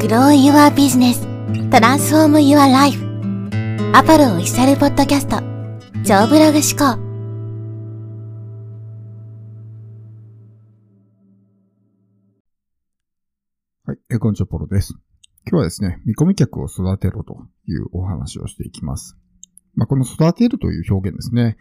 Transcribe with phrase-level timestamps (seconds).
[0.00, 1.20] Grow Your Business
[1.68, 2.98] Transform Your Life
[3.92, 5.36] アパルオフィシャルポッドキャスト
[6.02, 6.98] 超ブログ思考
[13.84, 14.94] はい、えーこんにちは、ポロです。
[15.46, 19.18] 今日はですね、見込み客を育てろというお話をしていきます。
[19.74, 21.58] まあ、この育てるという表現ですね。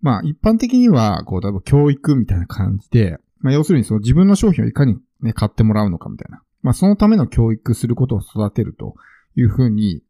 [0.00, 6.42] まあ、一般的には、こう、例えば教育みたいな感じで、まあ、要するにその自分の商品をいかにね、買ってもらうのかみたいな。
[6.62, 8.94] まあ、そのための教育することを育てると
[9.36, 10.02] いうふうに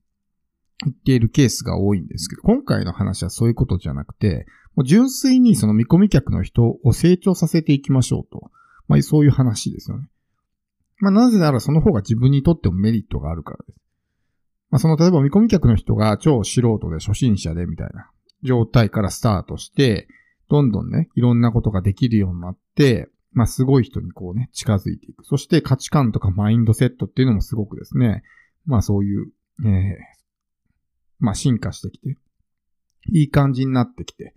[0.85, 8.51] 言っているケースが多いんですけど、今回の話はそういうことじゃなくて、もう純粋にその見込み客の人を成長させていきましょうと。
[8.89, 10.09] まあ、そういう話ですよね。
[10.99, 13.79] まあ、なぜならその方が自分にとってもメリットがあるからです。
[14.71, 18.11] まあ、その、例えば見込み客の人が超素人で初心者でみたいな
[18.43, 20.09] 状態からスタートして、
[20.49, 25.25] どんどんね、いろんなことができるようになって、まあ、すごい人にこうね、近づいていく。
[25.25, 28.23] そして価値観とかマインドセットっていうのもすごくですね、
[28.67, 29.33] まあ、そういう、
[29.65, 29.97] えー
[31.19, 32.17] まあ、進化してきて、
[33.13, 34.35] いい感じになってきて、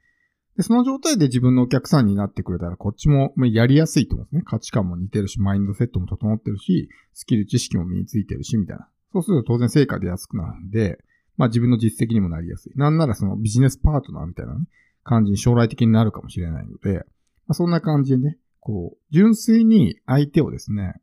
[0.55, 4.41] で、その状態で自分のお客さんになってくれたら、こっちもやりやすいと思うんですね。
[4.45, 8.87] 価値観も似てるし、マインドセットも整ってるし、スキル、知識も身についてるし、みたいな。
[9.11, 11.03] そうすると当然成果出やすくなるんで、
[11.35, 12.73] まあ自分の実績にもなりやすい。
[12.75, 14.65] なんならそのビジネスパートナーみたいな、ね、
[15.03, 17.03] 感じに将来的になるかもしれないので、ま
[17.49, 20.95] あ、そんな感じでね、こう、純粋に相手をですね、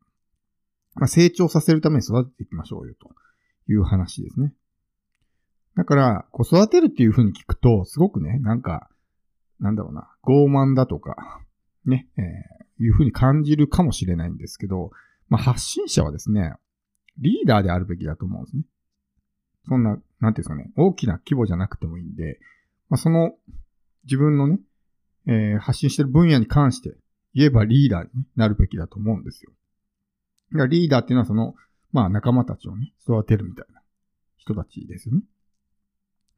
[0.95, 3.09] まあ、成長させるために育てていきましょうよ、と
[3.71, 4.53] いう話ですね。
[5.77, 8.89] だから、こう育てるっていう風に聞くと、すごくね、なんか、
[9.61, 11.39] なんだろうな、傲慢だとか、
[11.85, 14.91] ね、えー、いう風に感じるかもしれないんですけど、
[15.29, 16.51] まあ、発信者はですね、
[17.17, 18.63] リーダーであるべきだと思うんですね。
[19.69, 22.39] そんな、なんていうんですかね、大きな規模じゃなくてもいいんで、
[22.89, 23.31] まあ、その、
[24.03, 24.59] 自分のね、
[25.27, 26.97] えー発信してる分野に関して
[27.33, 29.51] 言えばリーダーになるべきだと思うんですよ。
[30.51, 31.55] だからリーダーっていうのはその、
[31.91, 33.81] まあ仲間たちをね、育てるみたいな
[34.37, 35.21] 人たちですよね。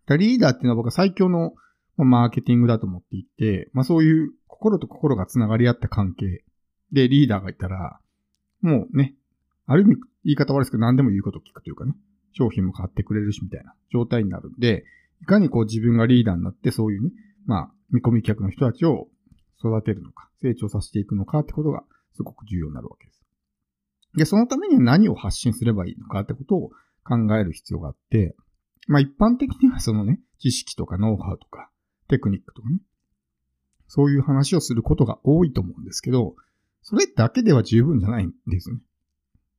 [0.06, 1.54] だリーダーっていうのは僕は最強の
[1.98, 6.44] まマーケティングだと思っていて、まあそういう心と心が繋がり合った関係
[6.92, 8.00] でリーダーがいたら、
[8.62, 9.16] もうね、
[9.68, 11.94] ある意味言い方悪いですけど何でも言うことを聞くというかね、
[12.34, 14.84] 商品も買ってくれるしみたいな状態になるんで、
[15.22, 17.12] いかにこう自分がリーダーになってそういうね、
[17.46, 19.08] まあ見込み客の人たちを
[19.70, 21.84] 育てるのか、成長させていくのかってことが
[22.14, 23.22] すごく重要になるわけです。
[24.18, 26.72] で、そのためには何を発信すればいいのかってことを
[27.04, 28.36] 考える必要があって、
[28.88, 31.70] まあ一般的にはそのね、知識とかノウハウとか
[32.08, 32.80] テクニックとかね、
[33.88, 36.36] そういう話をすることが多いと思うんですけど、
[36.82, 38.82] それだけでは十分じゃないんですよね。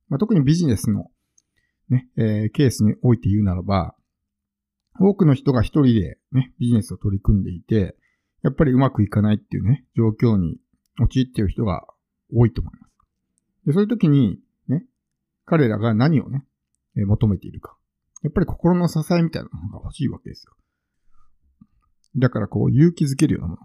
[0.08, 1.10] まあ、特にビジネスの
[1.88, 3.94] ね、えーケースにおいて言うならば、
[4.98, 7.96] 多くの人が一人でね、ビジネスを取り組んでいて、
[8.42, 10.58] やっぱりうまくいかないっていうね、状況に
[11.00, 11.86] 陥っている人が
[12.32, 13.66] 多いと思います。
[13.66, 14.38] で、そういう時に、
[14.68, 14.84] ね、
[15.44, 16.44] 彼らが何をね、
[16.96, 17.76] え求めているか。
[18.22, 20.52] やっぱり心の支えみたいなものが欲しいわけですよ。
[22.16, 23.62] だからこう勇気づけるようなもの。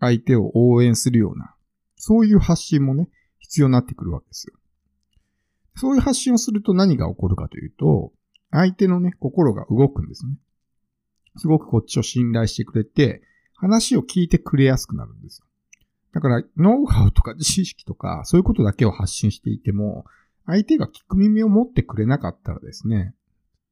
[0.00, 1.54] 相手を応援するような、
[1.96, 3.08] そういう発信もね、
[3.38, 4.54] 必要になってくるわけですよ。
[5.74, 8.12] そういう発信をすると何が起こるかというと、
[8.50, 10.36] 相手のね、心が動くんですね。
[11.36, 13.22] すごくこっちを信頼してくれて、
[13.58, 15.46] 話を聞いてくれやすくなるんですよ。
[16.14, 20.04] だから、ノウハウとか知識とか、そういうことだけを発信していても、
[20.46, 23.14] 相手が聞く耳を持ってくれなかったらですね、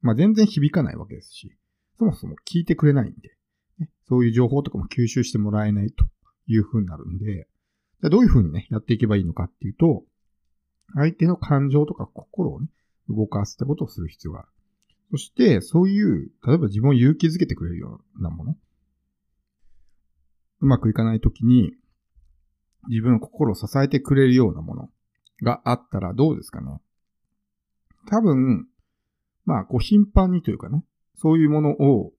[0.02, 1.56] まあ全然響かないわけですし、
[1.98, 3.30] そもそも聞いてくれないんで、
[3.78, 6.04] ねそういう情報とかも吸収してもらえないと
[6.46, 7.48] いう風になるんで、
[8.02, 10.04] じゃどういう風にね、やっていけばいいのかっていうと、
[10.94, 12.68] 相手の感情とか心をね、
[13.08, 14.48] 動かすってことをする必要がある。
[15.12, 18.56] そして、そういう、例えば自分を勇気づけてくれるようなもの。
[20.66, 21.74] うまくいかないときに、
[22.88, 24.90] 自分の心を支えてくれるようなもの
[25.42, 26.80] があったらどうですかね。
[28.08, 28.66] 多分、
[29.44, 30.84] まあ、こう頻繁にというかね、
[31.14, 32.12] そういうものを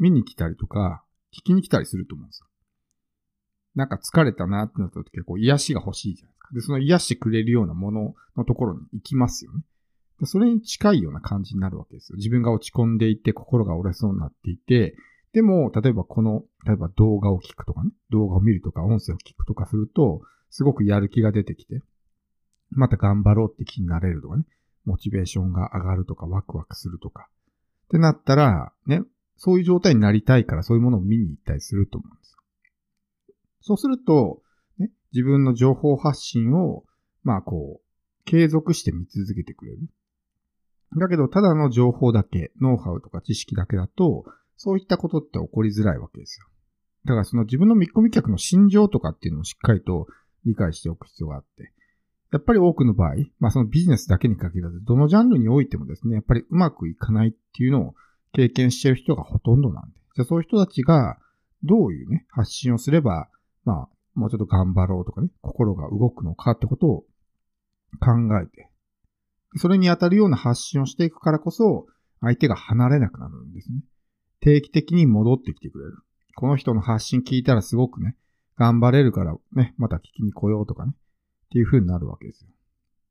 [0.00, 2.48] 見に来たりとか、聞きに来たりすると思うんですよ。
[3.76, 6.48] なんか疲れたなってなった時は、こう癒しが欲しいじゃないですか。
[6.54, 9.62] で、その癒してくれるようなもののところに行きますよね。
[10.24, 12.16] それに近いような感じになるわけですよ。
[12.16, 14.96] 自分が落ち込んでいて、心が折れそうになっていて、
[15.32, 21.82] でも、例えばこの、例えば動画を聞くとかね、動画を見るとか、音声を聞くとかすると、すごくやる気が出てきて、
[22.70, 24.44] また頑張ろうって気になれるとかね、
[24.84, 27.28] モチベーションが上がるとか、ワクワクするとか。
[27.84, 29.02] ってなったら、ね、
[29.36, 32.38] そういう状態になりたいから、そういうものを見に行ったりすると思うんですよ。
[33.60, 34.42] そうすると、
[34.78, 36.84] ね、自分の情報発信を、
[37.22, 39.78] まあこう、継続して見続けてくれる。
[40.98, 44.24] だけど、ただの情報だけ、ノウハウとか知識だけだと、
[44.62, 46.46] そういったことって起こりづらいわけですよ。
[47.06, 50.06] だからその自分の見込み客の心情とかっていうのをしっかりと
[50.44, 51.72] 理解しておく必要があって。
[52.30, 57.94] やっぱり多くの場合、まあそのビジネスだけに限らず、どのジャンルにおいてもですね、やっぱりうまくいかないっていうのを
[58.34, 59.96] 経験している人がほとんどなんで。
[60.14, 61.16] じゃあそういう人たちが
[61.62, 63.30] どういうね、発信をすれば、
[63.64, 67.04] まあ、もうちょっと頑張ろうとかね、心が動くのかってことを
[67.98, 68.68] 考えて、
[69.56, 71.86] それに当たるような発信をしていくからこそ、
[72.20, 73.80] 相手が離れなくなるんですね。
[74.40, 75.98] 定期的に戻ってきてくれる。
[76.34, 78.16] この人の発信聞いたらすごくね、
[78.56, 82.48] 頑張れるからね、また聞きに来ようとかね、っていう風になるわけですよ。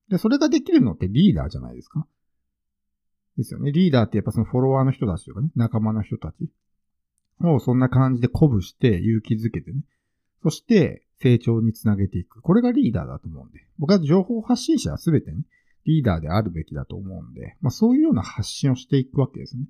[0.10, 2.08] で、それができるのってリーダーじゃないですか
[3.38, 3.72] ですよね。
[3.72, 6.50] リーダーってやっぱそのフォロワーの人たちとかね、仲間の人たち
[7.42, 9.82] をそんな感じで鼓舞して勇気づけてね。
[10.44, 12.42] そして成長につなげていく。
[12.42, 13.66] これがリーダーだと思うんで。
[13.78, 15.44] 僕は情報発信者はすべてね、
[15.86, 19.64] リーダーであるべきだと思うんで、まあそういうような発信をしていくわけですね。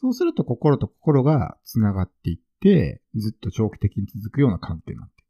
[0.00, 5.26] そうすると心と心が繋がっていって、ずっと長期的に続くような関係になっていく。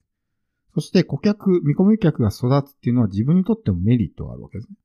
[0.74, 4.76] そして顧客、見込み客が育つっていうのは自分にとってもメリットがあるわけですね。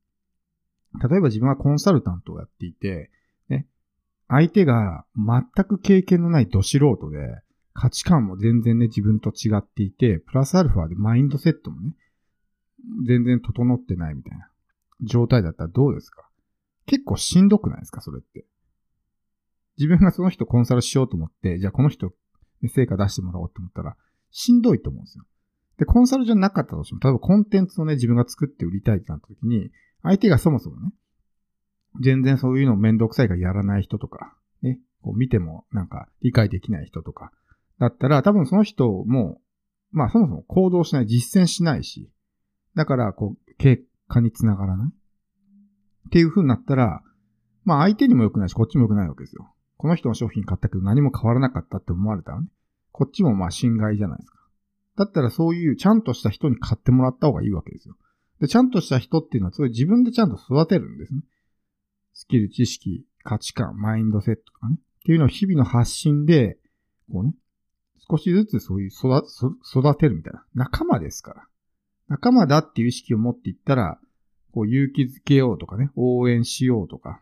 [1.08, 3.10] 例えば自分はコンサルタントをやっていて、
[3.48, 3.66] ね、
[4.28, 7.18] 相手が全く経験のないド素人で、
[7.74, 11.94] 価値観も全然ね、自分と違っていて、プラスアルファでマインドセットもね、
[13.06, 14.48] 全然整ってないみたいな
[15.02, 16.28] 状態だったらどうですか？
[16.84, 18.00] 結構しんどくないですか？
[18.00, 18.44] それって。
[19.82, 22.12] 自分がその人コンサルしようと思って、じゃあこの人、
[22.68, 23.96] 成果出してもらおうと思ったら、
[24.30, 25.24] しんどいと思うんですよ。
[25.78, 30.92] で、コンサルじゃなかったとしても、例えばコンテンツをね、自分が作って売りたいってなった時に、相手がそもそもね、
[32.00, 37.32] 全然そういうのめんどくさいからやらない人とか、ね、こう見てもなんか理解できない人とか、
[37.80, 39.40] だったら多分その人も、
[39.90, 42.08] まあそもそも行動しない、実践しないし、
[42.76, 44.88] だからこう、結果につながらない
[46.06, 47.02] っていう風になったら、
[47.64, 49.51] まあ相手にも良くないし、こっちも良くないわけですよ。
[49.82, 52.46] この人の商品買ったけど何も変わらなかったって思われたらね、
[52.92, 54.38] こっちもまあ侵害じゃないですか。
[54.96, 57.96] だったらそういうちゃんとした人に買ってもらった方がいいわけですよ。
[58.40, 61.22] で、ちゃんとした人っていうのは、それ自分でちゃんと育てるんですね。
[62.12, 64.76] スキル、知識、価値観、マインドセットとかね。
[64.78, 66.58] っていうのを日々の発信で、
[67.10, 67.34] こうね、
[68.08, 69.26] 少しずつそういう育
[69.68, 70.44] 育てるみたいな。
[70.54, 71.46] 仲間ですから。
[72.06, 73.98] 仲間だっていう意識を持っていったら、
[74.52, 77.20] こう勇気づけようとかね、応援しようとか、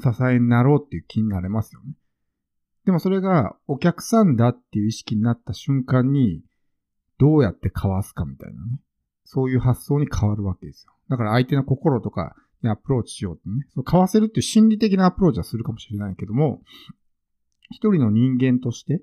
[0.00, 1.92] 支えになろうっていう気になれますよね。
[2.84, 6.42] でもそれがお客さんだっていう意識になった瞬間に、
[7.18, 8.80] どうやって交わすかみたいなね。
[9.24, 10.92] そういう発想に変わるわけですよ。
[11.10, 13.66] だから相手の心とかにアプローチしようってね。
[13.74, 16.62] そう交わせるっていう心理的なアプローチはするかもしれないけども、
[17.70, 19.02] 一人の人間として、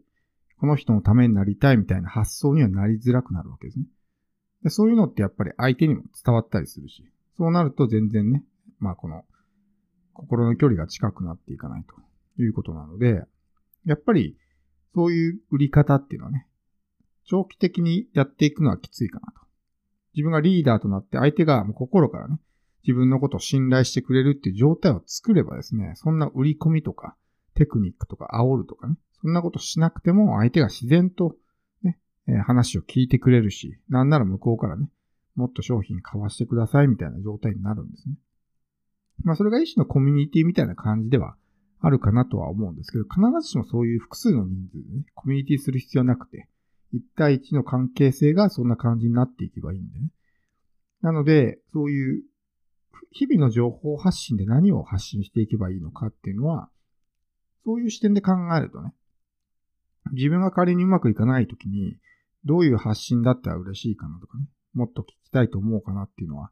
[0.59, 3.85] この人のためになりたいみたいな発想にはなりづらくなるわけですね。
[4.63, 7.05] でそういうのってやっぱり相手にも伝わったりするし、
[7.37, 8.43] そうなると全然ね、
[8.79, 9.25] まあこの、
[10.15, 13.23] 心の距離が近くなっていかないということなので、
[13.85, 14.35] やっぱり
[14.95, 16.47] そういう売り方っていうのはね、
[17.25, 19.41] 長期的にやっていくのはきついかなと。
[20.15, 22.39] 自分がリーダーとなって相手がもう心からね、
[22.83, 27.15] 自分のことを信頼してくれるっていう状態を作ればですね、そんな売り込みとか、
[27.55, 31.35] テクニックとか煽るとかね、そんなことしなくても相手が自然と
[31.83, 31.97] ね、
[32.27, 34.87] えー、話を聞いてくれるし、なんなら向こうからね、
[35.35, 38.15] もっと商品買わしてくださいみたいな状態になるんですね。
[39.23, 41.35] まあそれが一種のコミュニティみたいな感じでは
[41.79, 46.47] あるかなとは思うんですけど、必ずしもそういう複数の人数でね、コミュニティする必要なくて、
[46.93, 50.09] 1対1の関係性がそんな感じになっていけばいいんでね。
[51.01, 52.23] なので、そういう
[53.11, 56.69] 日々の情報発信で何を発信していけばいいのかっていうのは、
[57.63, 58.93] そういう視点で考えるとね、
[60.11, 61.97] 自分が仮にうまくいかないときに、
[62.43, 66.51] どういう発信だったら嬉しいかなとかね、もっと聞きたいと思うかなっていうのは、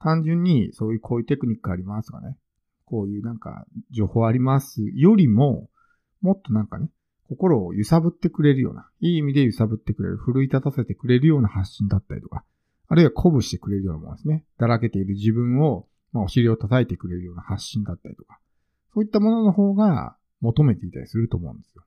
[0.00, 2.36] 単純にそういうこういうテクニックありますとかね、
[2.84, 5.68] こういうなんか情報ありますよりも、
[6.20, 6.90] もっとなんかね、
[7.28, 12.44] 心を揺さぶってくれるような、いい意味で揺さぶってくれる、奮い立たせてくれるような発信だったりとか、
[12.88, 14.44] あるいは鼓舞してくれるようなものですね。
[14.58, 18.40] だらけている自分を、まあ、お尻を叩いてくれるような発信だったりとか、
[18.94, 21.84] そういったものの方が求めていたりすると思うんですよ。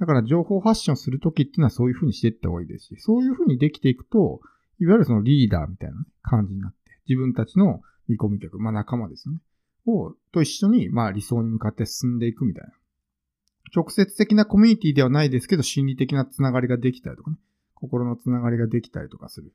[0.00, 4.40] だから情報発信をするときっていうのはそういうふうにしていった方がいいですし、そういうふうにできていくと、
[4.80, 9.40] いわゆるそのリーダーみたいな感じになって、自分たちの見込み客、まあ仲間ですよね。
[9.86, 12.72] を、と一緒に、まあ理想に向かって進んでいくみたいな。
[13.74, 17.36] 直接的なコミュニティではないですけど、心理的なつながりができたりとかね、
[17.74, 19.52] 心のつながりができたりとかする。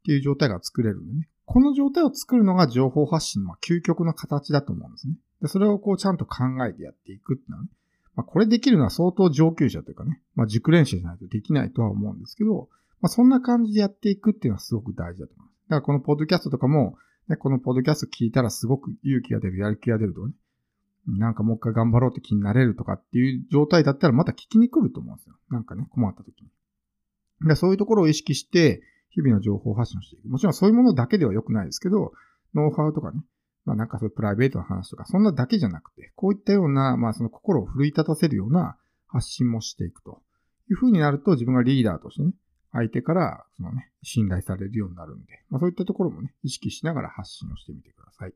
[0.00, 1.28] っていう状態が作れるんでね。
[1.44, 5.14] この状態を作るのが情報発信の究極の形だと思うんですね。
[5.42, 7.70] でそれをこうちゃんと考えてやっていくっていうのはね。
[8.16, 12.68] まあ、これできるのは相当上級者というかね、まあ、熟練者じゃないとできないとは思うんですけど、
[13.00, 15.49] まあ、そんな感じでやっていくっていうのはすごく大事だと思います。
[15.70, 16.96] だからこのポッドキャストとかも、
[17.28, 20.34] ね、このポッドキャスト聞いたらすごく勇気が出る、やる気が出るとかね。
[21.06, 25.36] なんかもう一回頑張ろうって気になれるとかっていう状態だったらまた聞きに来ると思うんですよ。
[25.48, 27.48] なんかね、困った時に。
[27.48, 30.28] でそういうところを意識して日々の情報発信をしていく。
[30.28, 32.12] もちろんそういうものだけでは良くないですけど、
[32.54, 33.20] ノウハウとかね、
[33.64, 40.20] まあなんかそういうプライベートな話とか、そんなだけじゃなくて、こういったような、まあその心を奮い立たせるような発信もしていくと
[40.68, 42.32] いう風になると、自分がリーダーとしてね、
[42.72, 48.32] 相手から、そのね、信頼されるようになるんで、まあそういったところもね、意識しながら発信をしてみてください。